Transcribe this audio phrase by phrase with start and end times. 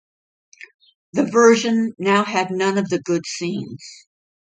[1.13, 4.07] The version now had none of the good scenes.